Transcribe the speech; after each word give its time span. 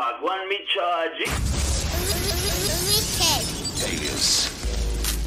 What 0.00 0.16
one 0.22 0.48
me 0.48 0.56
charge? 0.74 1.20
Alias, 3.84 4.48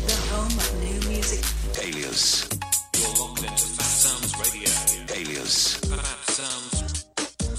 The 0.07 0.15
home 0.33 0.57
of 0.57 0.73
new 0.81 0.97
music. 1.09 1.45
alias, 1.79 2.49
You're 2.97 3.13
locked 3.21 3.43
into 3.43 3.67
Fat 3.77 3.93
Sounds 4.01 4.33
Radio. 4.41 4.71
alias, 5.13 5.77
Fat 5.77 6.25
Sounds 6.25 7.05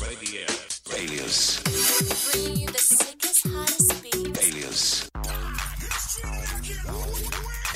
Radio. 0.03 0.43
alias, 0.99 1.63
Bringing 2.33 2.57
you 2.63 2.67
the 2.67 2.79
sickest, 2.83 3.47
hottest 3.47 3.95
beats. 4.03 4.41
alias, 4.49 5.07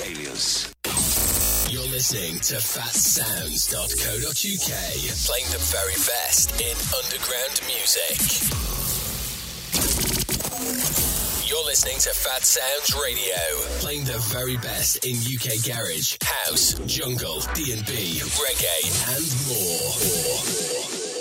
alias. 0.02 0.74
You're 1.70 1.86
listening 1.94 2.40
to 2.40 2.56
fatsounds.co.uk, 2.56 4.70
playing 5.28 5.48
the 5.54 5.62
very 5.70 5.94
best 6.10 6.50
in 6.60 6.74
underground 6.98 7.54
music. 7.70 8.18
You're 10.58 11.64
listening 11.66 11.98
to 12.00 12.10
Fat 12.10 12.42
Sounds 12.42 12.92
Radio, 13.00 13.36
playing 13.78 14.02
the 14.02 14.18
very 14.32 14.56
best 14.56 15.04
in 15.06 15.14
UK 15.14 15.64
garage, 15.64 16.16
house, 16.20 16.74
jungle, 16.84 17.38
D&B, 17.54 18.18
reggae, 18.34 18.82
and 19.14 19.24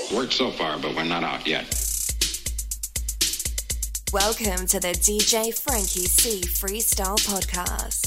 more. 0.10 0.20
Worked 0.20 0.34
so 0.34 0.50
far, 0.50 0.80
but 0.80 0.96
we're 0.96 1.04
not 1.04 1.24
out 1.24 1.46
yet. 1.46 1.66
Welcome 4.12 4.66
to 4.66 4.80
the 4.80 4.94
DJ 4.94 5.54
Frankie 5.54 6.08
C 6.08 6.42
Freestyle 6.42 7.20
Podcast. 7.20 8.07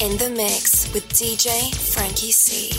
In 0.00 0.16
the 0.16 0.30
mix 0.30 0.94
with 0.94 1.08
DJ 1.08 1.74
Frankie 1.92 2.30
C. 2.30 2.70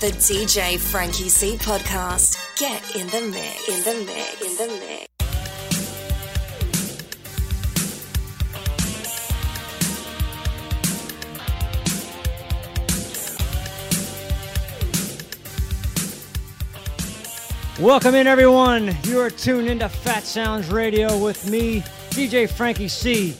The 0.00 0.12
DJ 0.18 0.78
Frankie 0.78 1.30
C 1.30 1.56
podcast. 1.56 2.36
Get 2.58 2.94
in 2.94 3.06
the 3.06 3.22
mix, 3.22 3.68
in 3.70 3.82
the 3.84 4.04
mix, 4.04 4.42
in 4.42 4.56
the 4.58 4.80
mix. 4.80 5.13
Welcome 17.84 18.14
in, 18.14 18.26
everyone. 18.26 18.96
You 19.02 19.20
are 19.20 19.28
tuned 19.28 19.68
into 19.68 19.90
Fat 19.90 20.22
Sounds 20.22 20.70
Radio 20.70 21.18
with 21.22 21.50
me, 21.50 21.82
DJ 22.12 22.48
Frankie 22.48 22.88
C. 22.88 23.36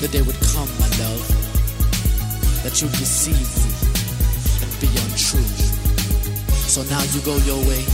The 0.00 0.08
day 0.08 0.22
would 0.22 0.40
come, 0.40 0.68
my 0.80 0.88
love, 0.96 1.20
that 2.64 2.80
you'd 2.80 2.90
deceive 2.92 3.36
me 3.36 3.70
and 4.62 4.80
be 4.80 4.88
untrue. 5.04 5.44
So 6.64 6.82
now 6.84 7.02
you 7.12 7.20
go 7.20 7.36
your 7.44 7.58
way, 7.68 7.84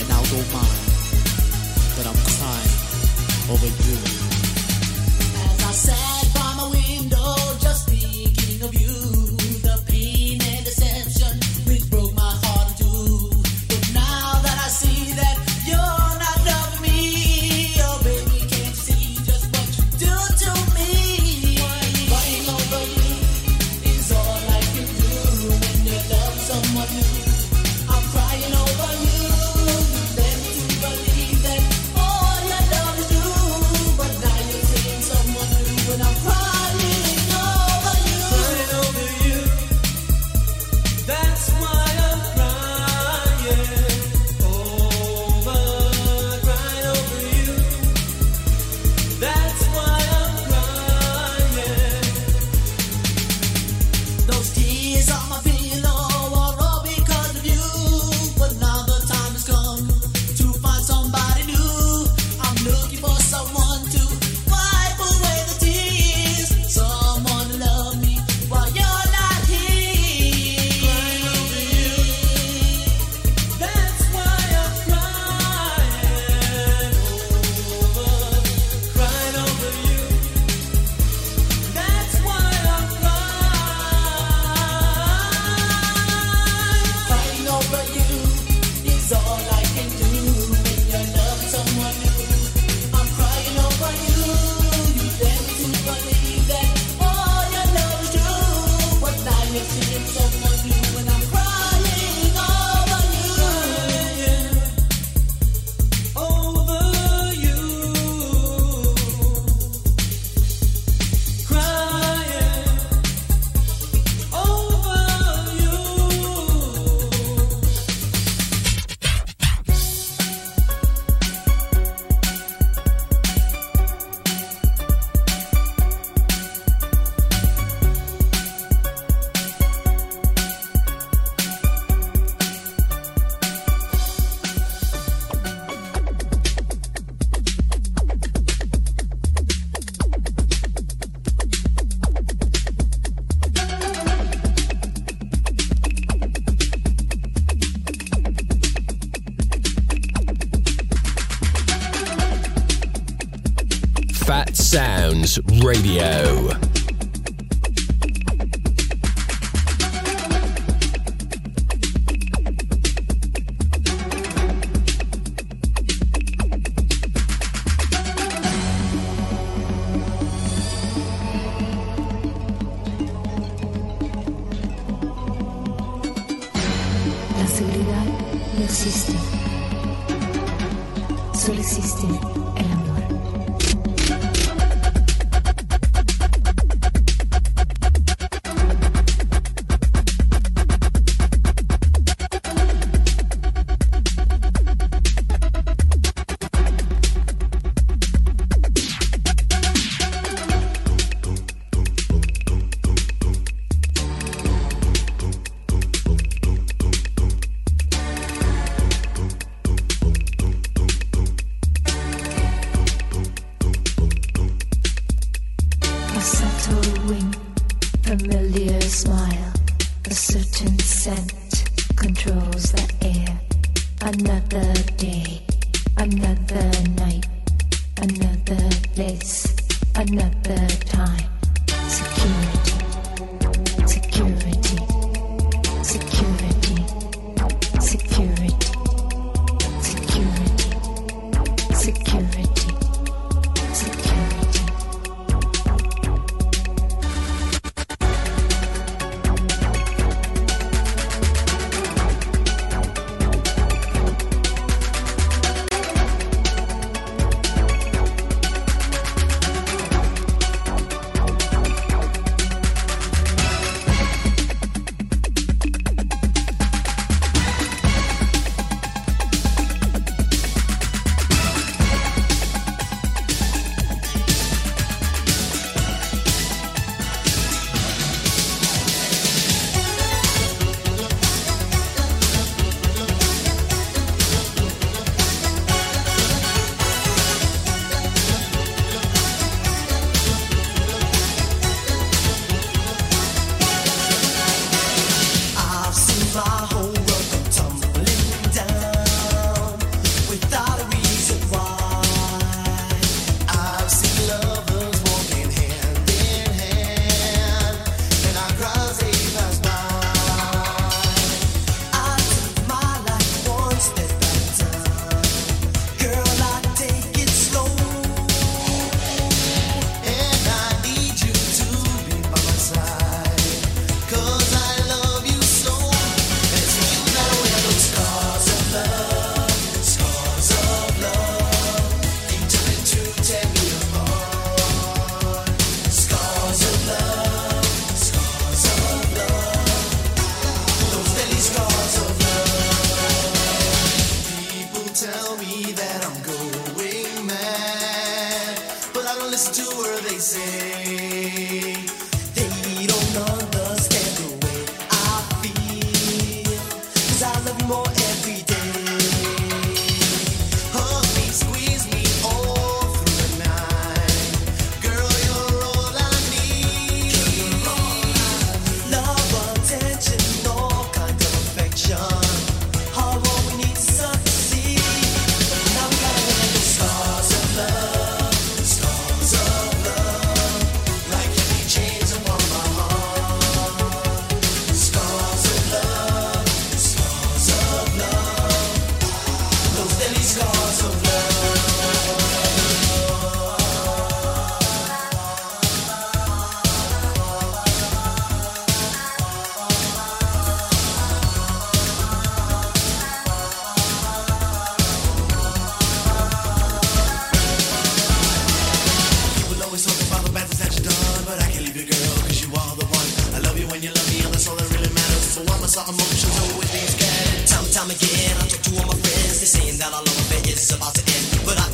and 0.00 0.10
I'll 0.10 0.26
go 0.34 0.42
mine. 0.52 0.82
But 1.94 2.08
I'm 2.10 2.18
crying 2.26 2.74
over 3.54 3.66
you. 3.66 3.96
As 5.44 5.64
I 5.64 5.72
said. 5.72 6.11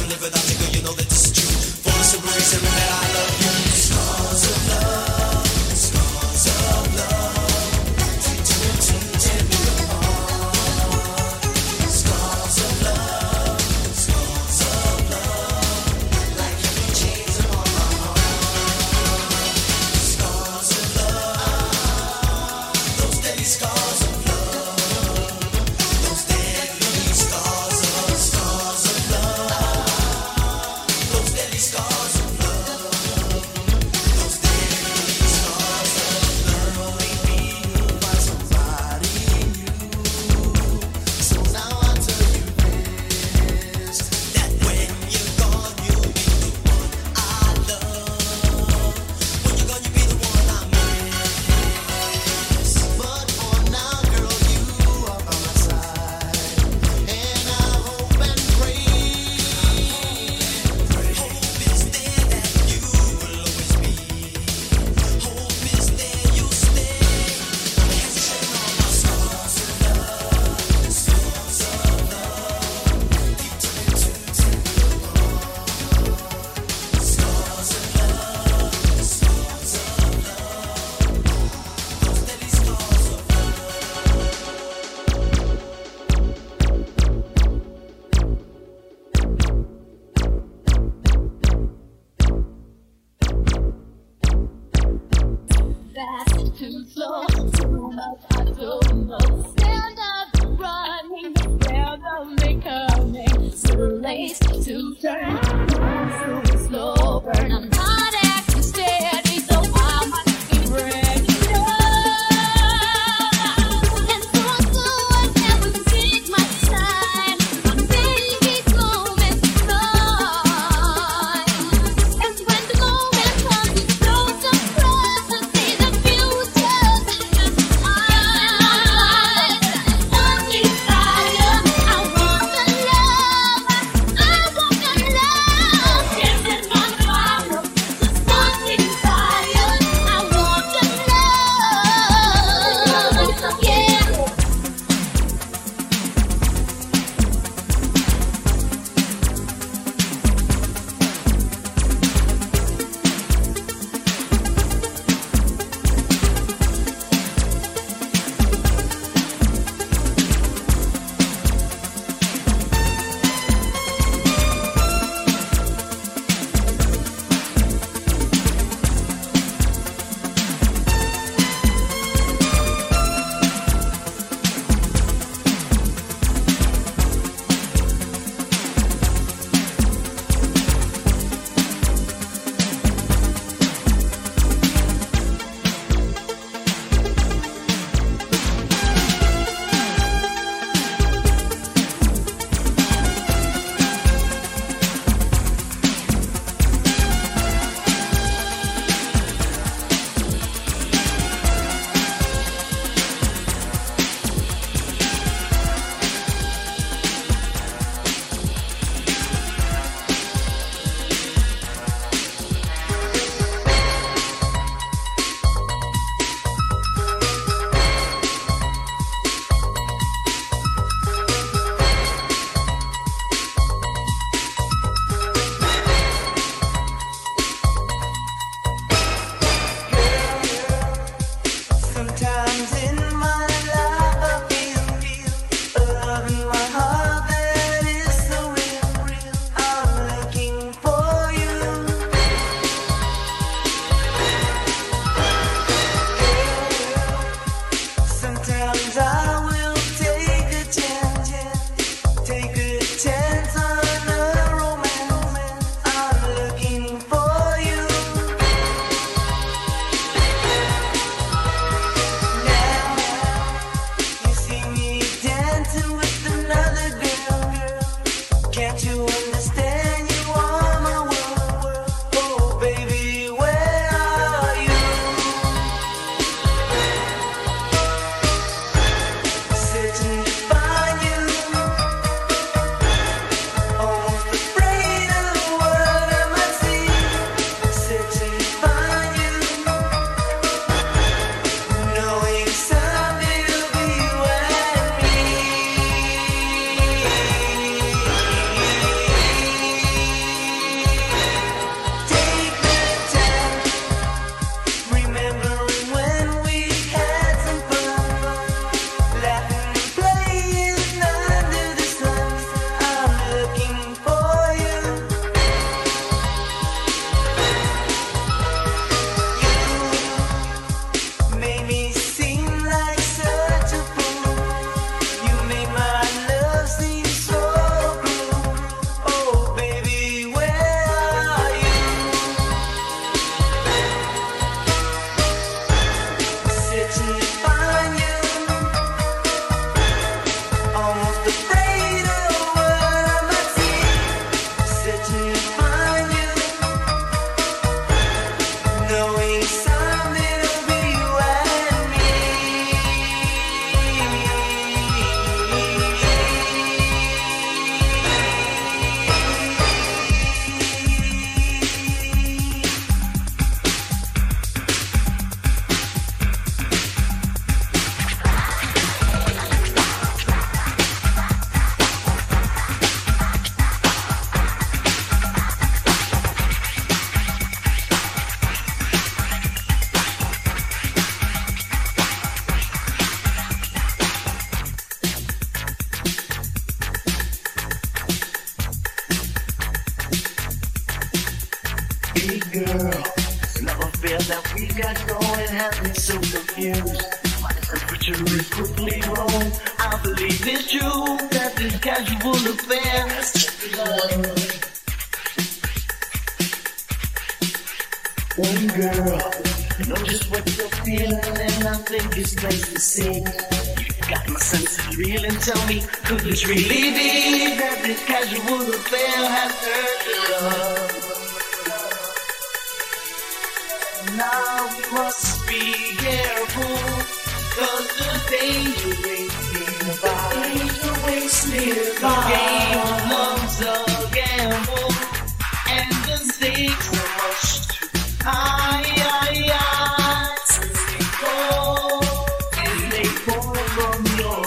live 0.08 0.22
without 0.22 0.42
the 0.44 0.54
good. 0.54 0.67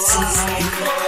From 0.09 1.00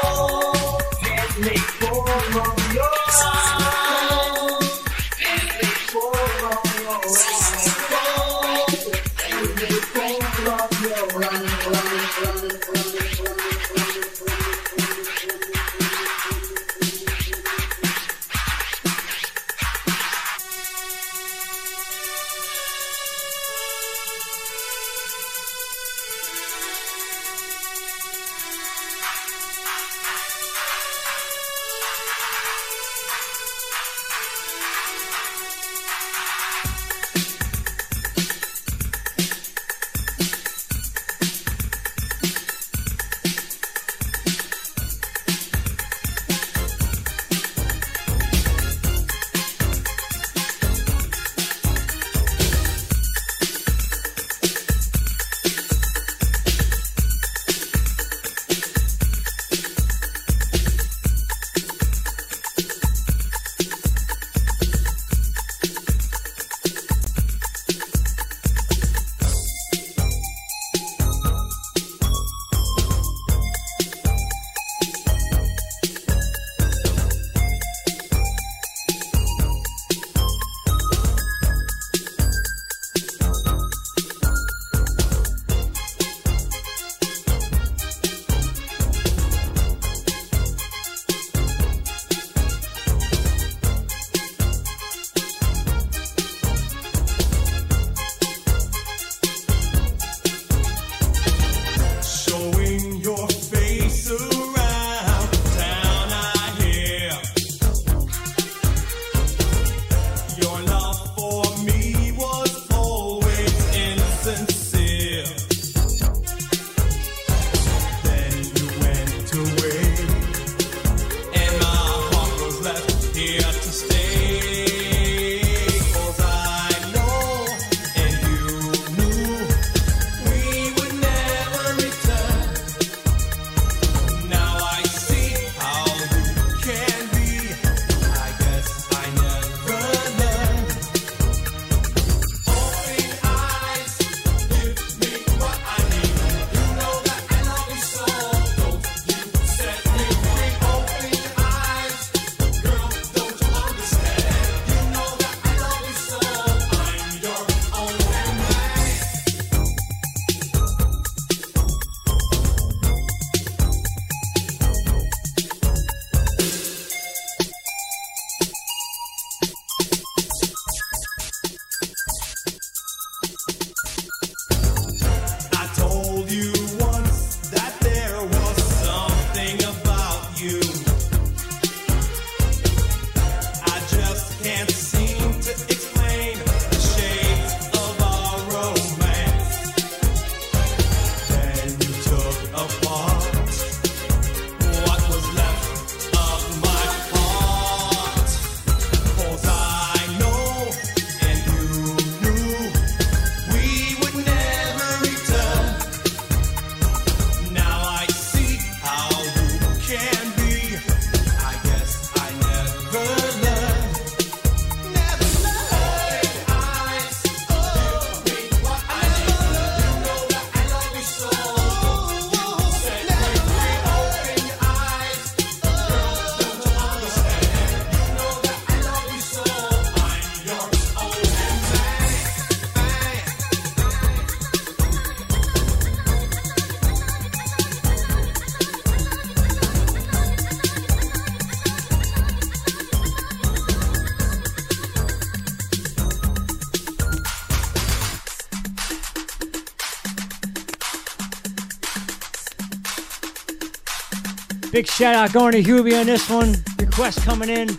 Big 254.74 254.88
shout 254.88 255.13
out 255.13 255.32
going 255.32 255.52
to 255.52 255.62
Hubie 255.62 256.00
on 256.00 256.08
this 256.08 256.28
one. 256.28 256.56
Request 256.80 257.21
coming 257.21 257.48
in. 257.48 257.69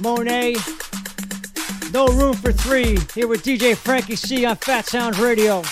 Monet. 0.00 0.56
No 1.92 2.06
room 2.06 2.32
for 2.32 2.52
three. 2.52 2.96
Here 3.14 3.28
with 3.28 3.44
DJ 3.44 3.76
Frankie 3.76 4.16
C 4.16 4.46
on 4.46 4.56
Fat 4.56 4.86
Sounds 4.86 5.18
Radio. 5.18 5.62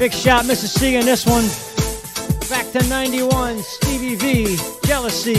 Big 0.00 0.14
shot, 0.14 0.46
Mrs. 0.46 0.78
C 0.78 0.96
in 0.96 1.04
this 1.04 1.26
one. 1.26 1.44
Back 2.48 2.72
to 2.72 2.88
91, 2.88 3.58
Stevie 3.58 4.14
V, 4.14 4.56
Jealousy, 4.86 5.34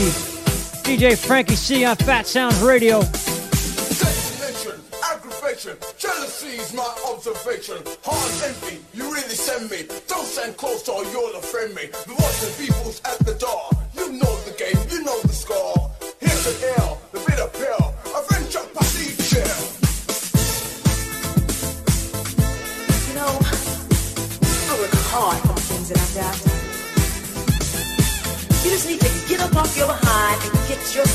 DJ 0.86 1.18
Frankie 1.18 1.56
C 1.56 1.84
on 1.84 1.96
Fat 1.96 2.28
Sounds 2.28 2.62
Radio. 2.62 3.00
Attention, 3.00 4.80
aggravation, 5.12 5.76
jealousy 5.98 6.60
is 6.62 6.76
my 6.76 6.96
observation. 7.10 7.78
Hard 8.04 8.44
envy, 8.44 8.78
you 8.94 9.12
really 9.12 9.34
send 9.34 9.72
me. 9.72 9.88
Don't 10.08 10.28
send 10.28 10.56
close 10.58 10.88
or 10.88 11.06
you'll 11.06 11.36
offend 11.38 11.74
me. 11.74 11.88
The 11.88 12.14
voice 12.14 12.60
be 12.60 12.71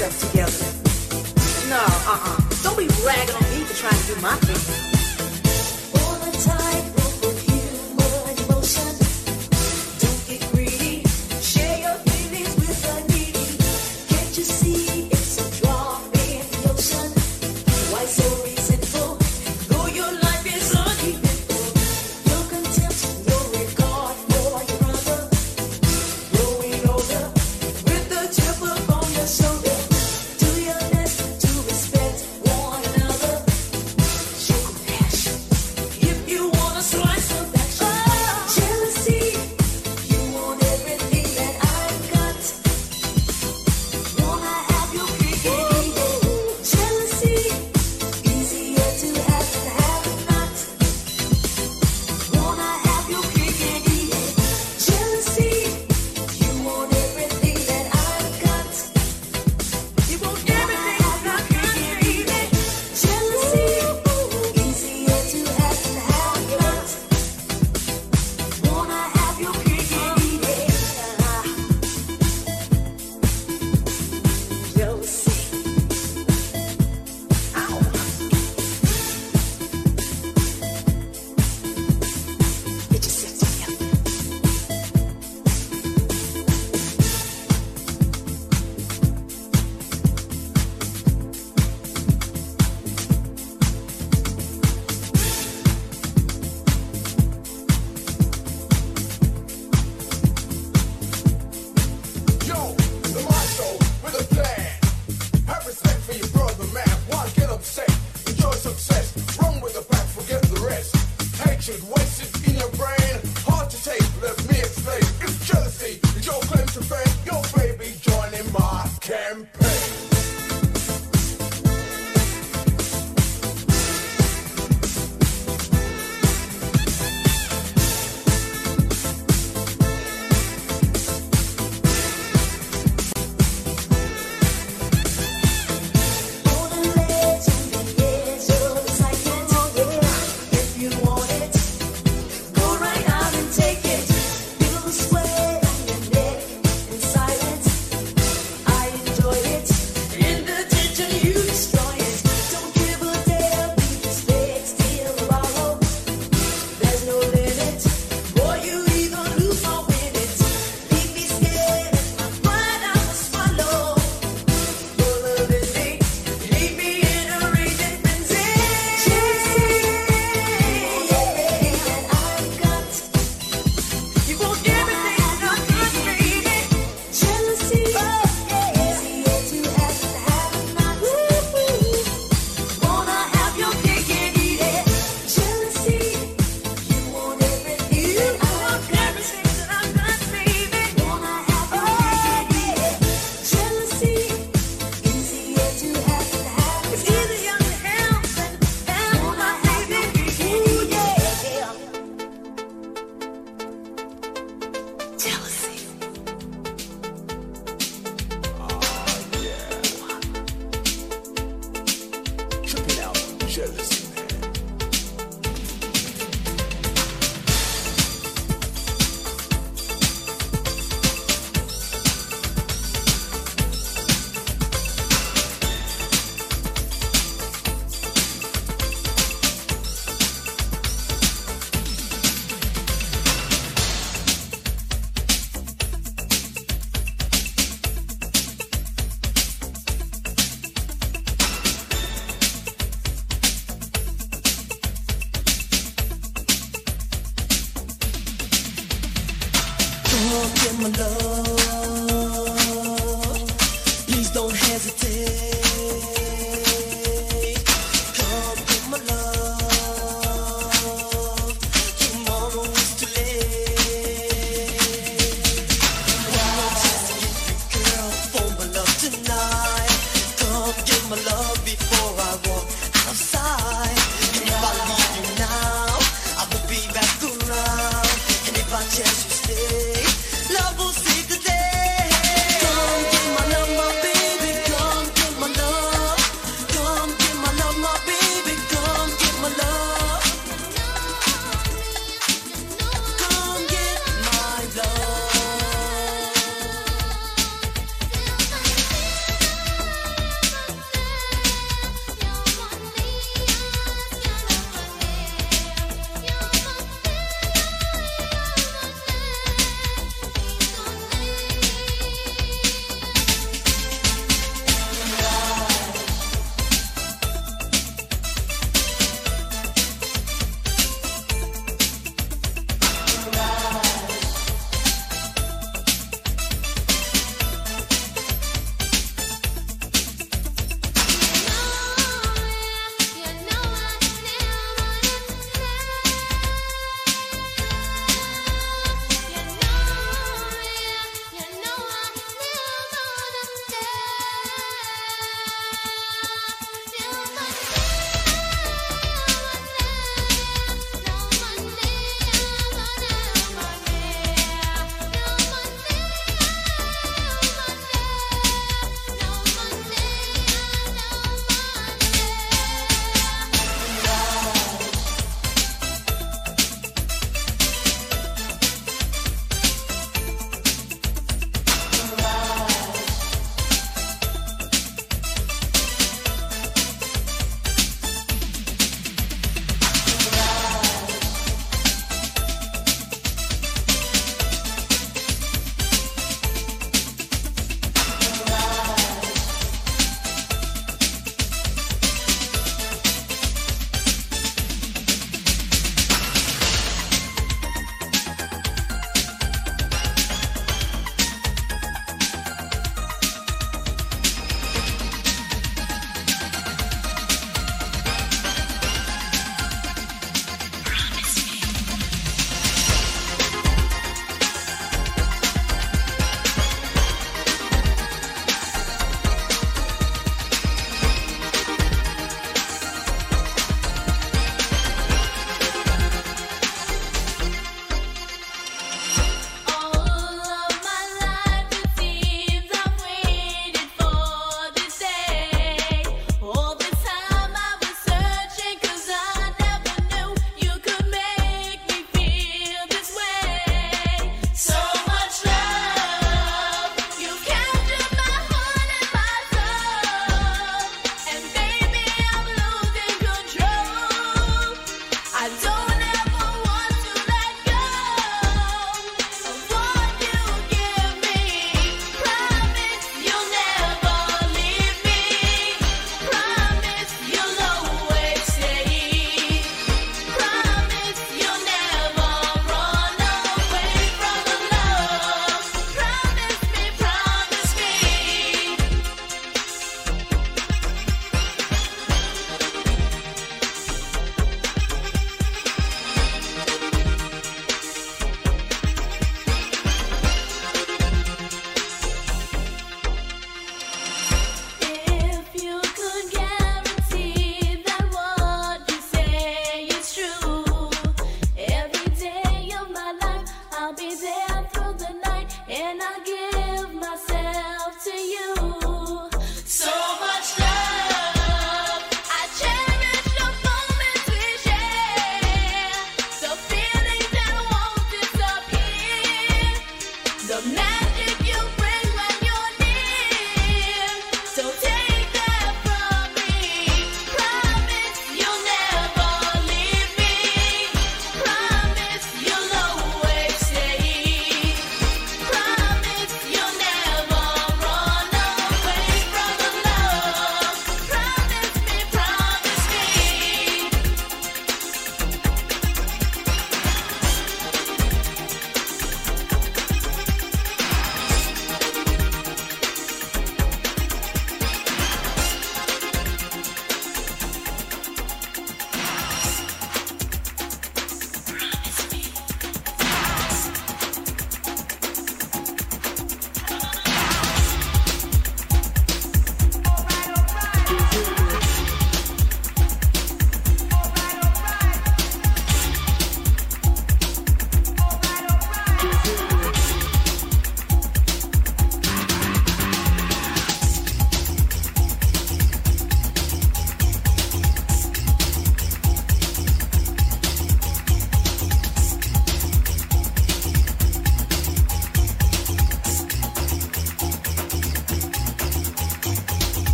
yourself 0.00 0.30
together. 0.30 1.68
No, 1.68 1.76
uh-uh. 1.78 2.40
Don't 2.62 2.78
be 2.78 2.88
ragging 3.04 3.34
on 3.34 3.42
me 3.50 3.64
for 3.64 3.74
trying 3.74 4.00
to 4.00 4.14
do 4.14 4.20
my 4.22 4.34
thing. 4.36 4.99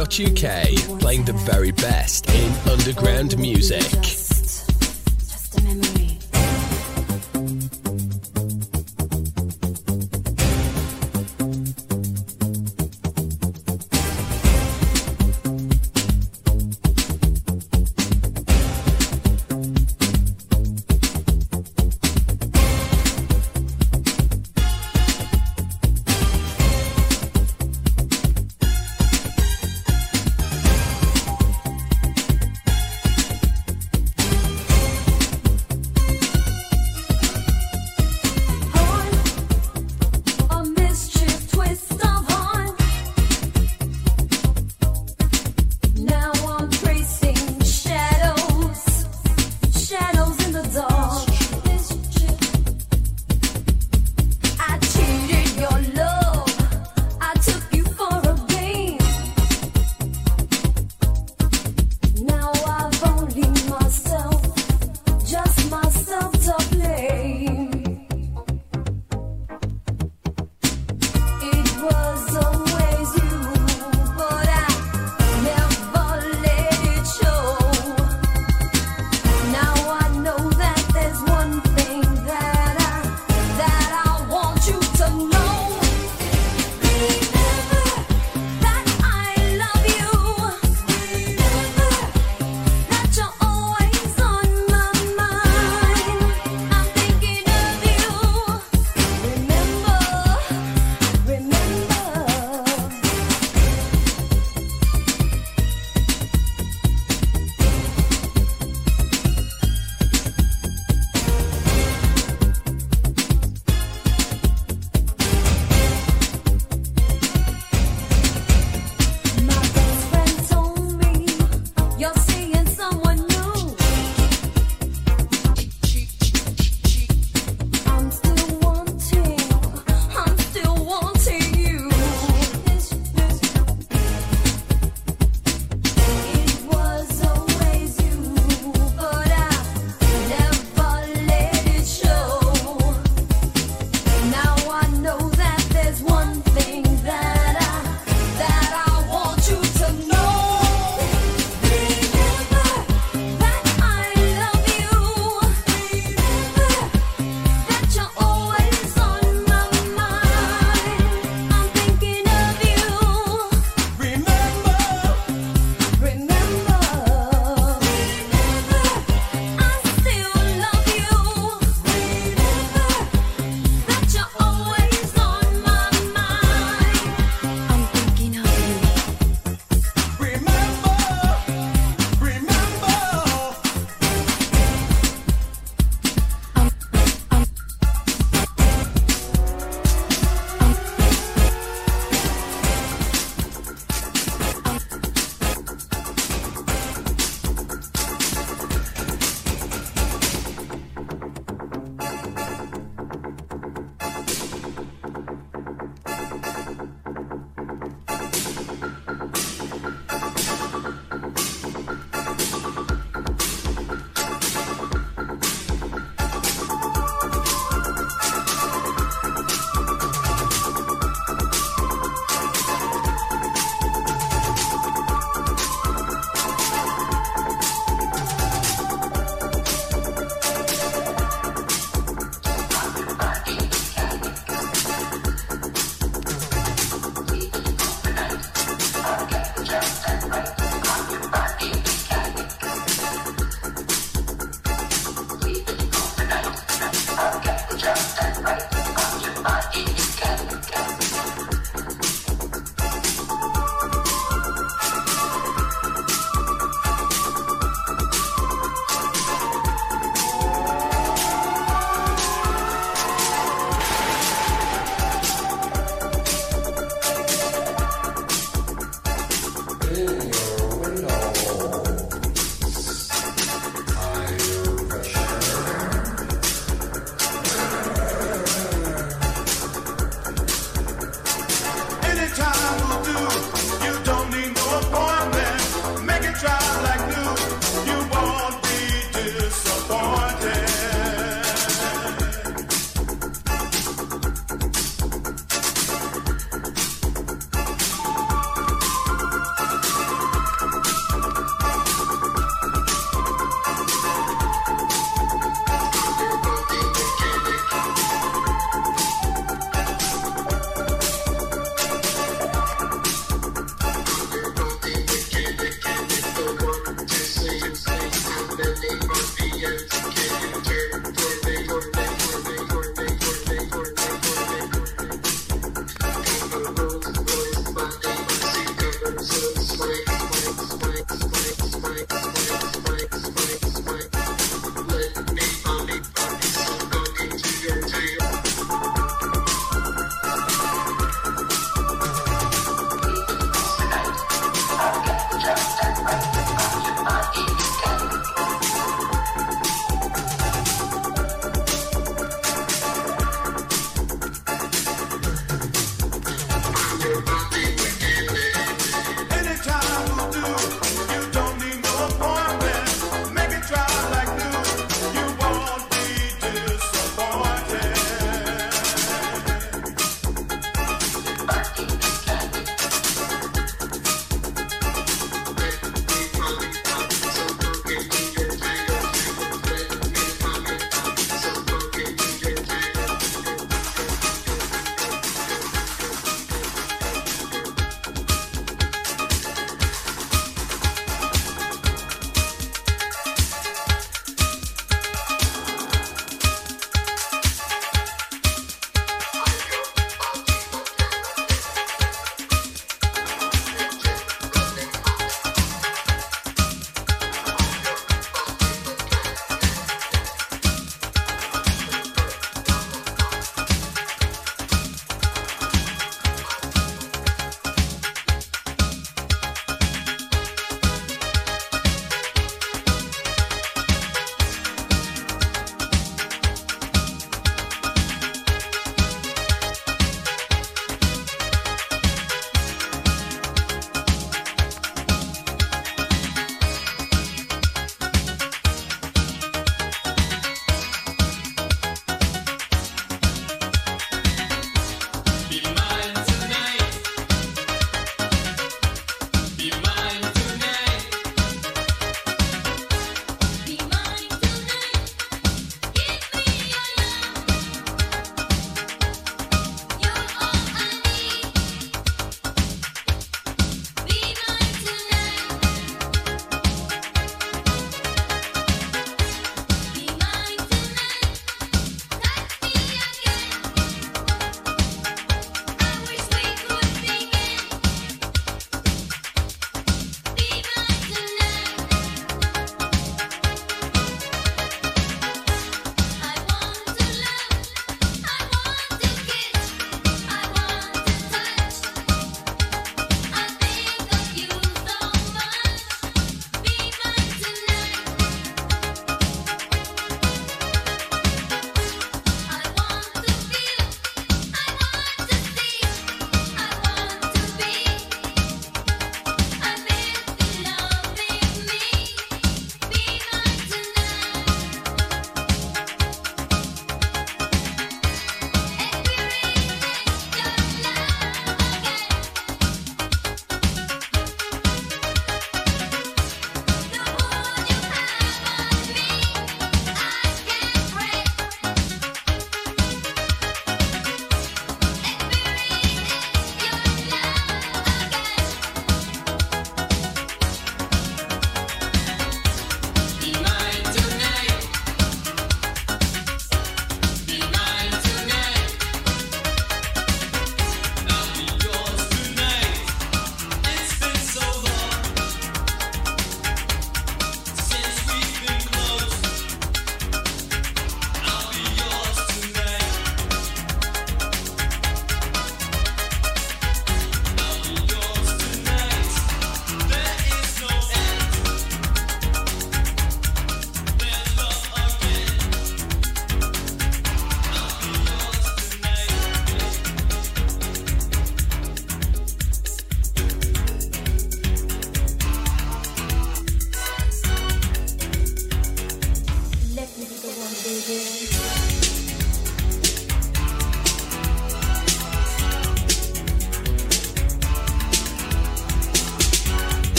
fatsounds.co.uk, 0.00 0.98
playing 1.00 1.24
the 1.24 1.32
very 1.32 1.72
best 1.72 2.28
in 2.30 2.52
underground 2.68 3.38
music. 3.38 4.19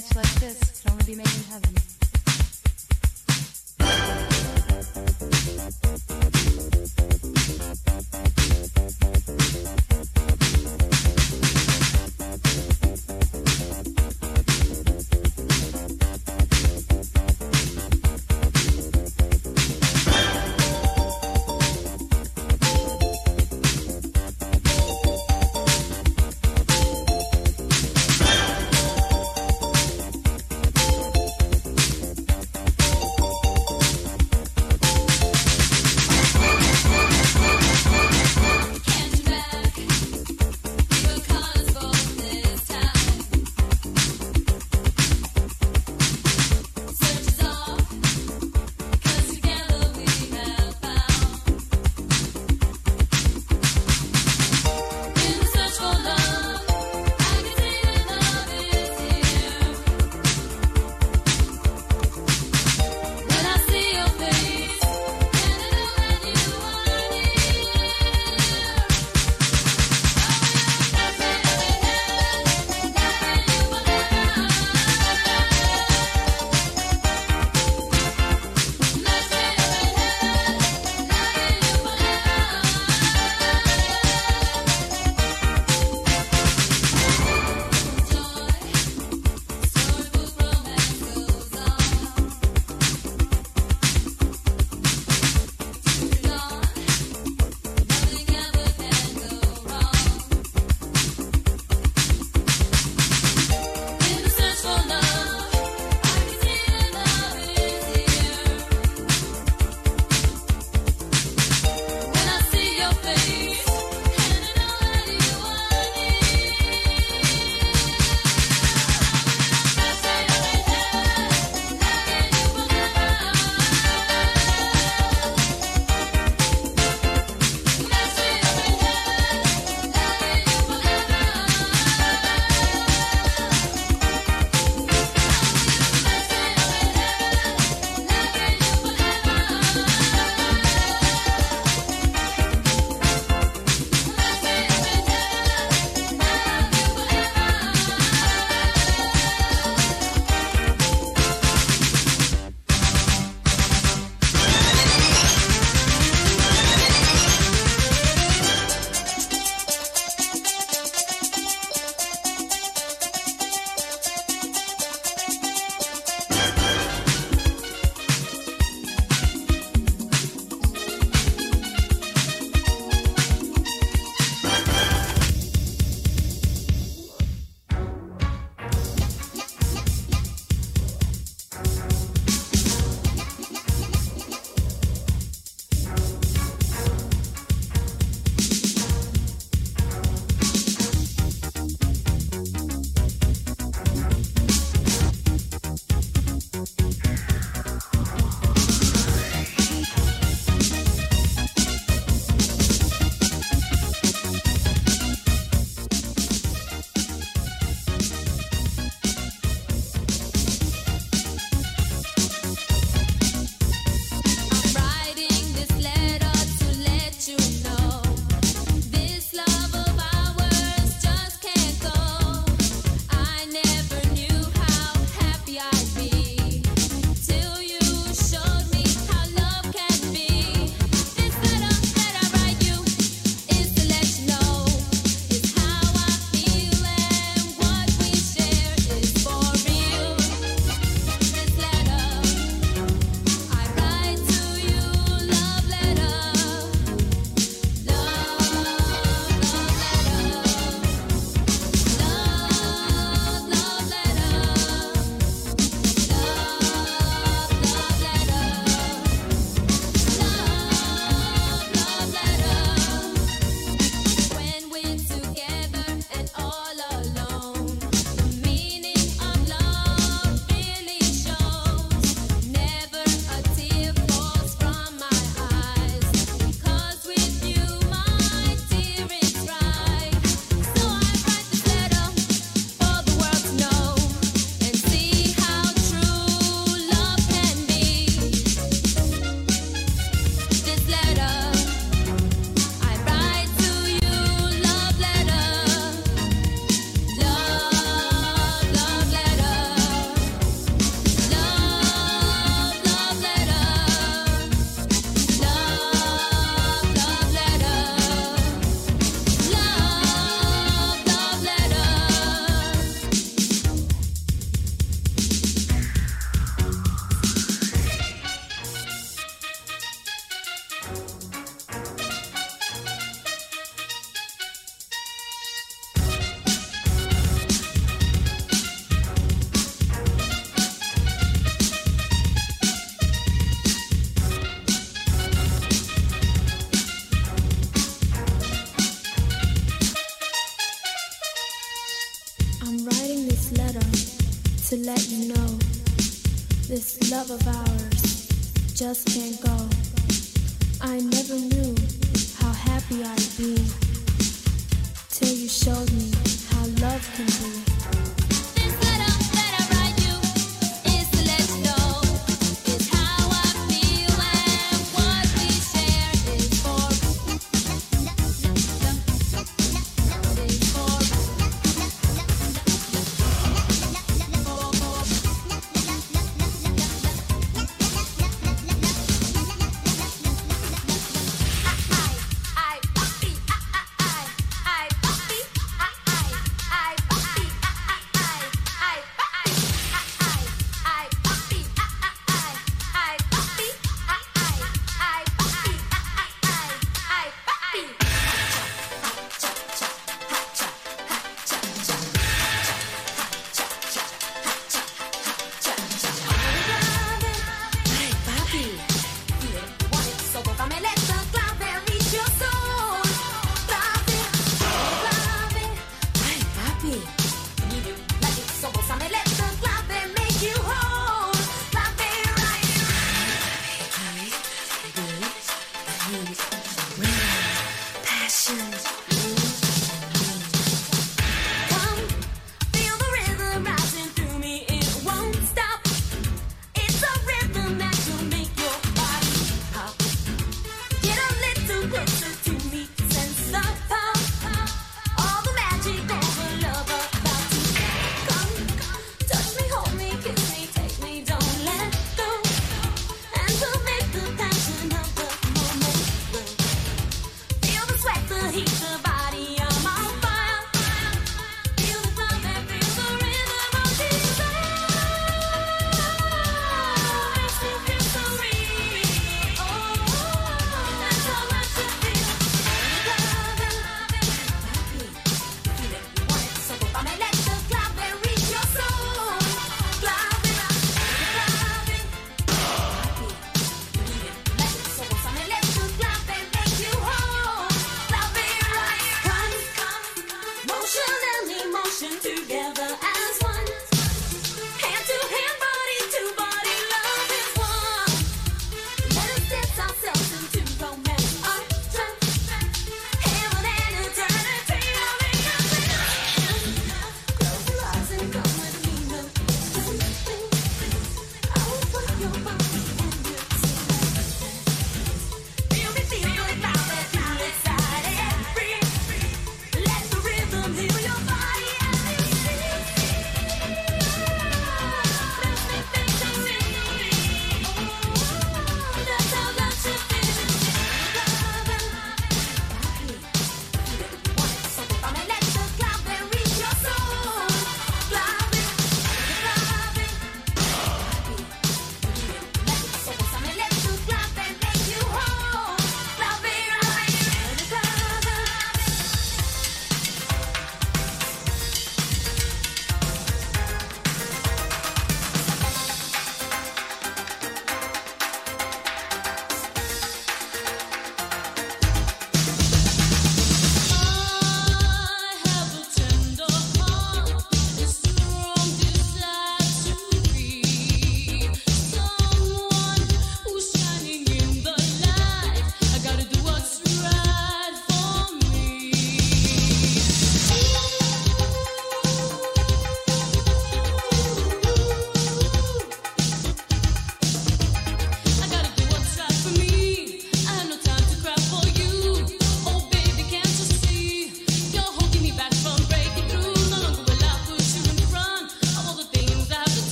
Match 0.00 0.16
like 0.16 0.34
this 0.40 0.80
could 0.82 0.92
only 0.92 1.04
be 1.04 1.14
made 1.14 1.26
in 1.26 1.44
heaven. 1.44 1.99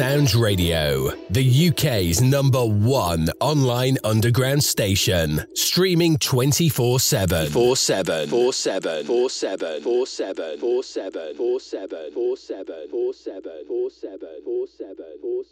Sounds 0.00 0.34
Radio, 0.34 1.10
the 1.28 1.68
UK's 1.68 2.22
number 2.22 2.64
one 2.64 3.28
online 3.38 3.98
underground 4.02 4.64
station, 4.64 5.44
streaming 5.54 6.16
24 6.16 6.98
7. 6.98 7.50
4 7.50 7.76
7 7.76 8.28
4 8.30 8.52
7 8.54 9.04
4 9.04 9.28
7 9.28 9.82
4 9.82 10.06
7 10.06 10.58
4 10.58 10.82
7 10.82 11.36
4 11.36 11.60
7 11.60 11.60
4 11.60 11.60
7 11.60 12.12
4 12.14 12.36
7 12.38 12.88
4 12.90 13.12
7 13.12 13.44
4 13.68 13.90
7 13.90 14.22
4 14.42 14.66
7 14.66 14.98
4 15.20 15.44
7 15.44 15.49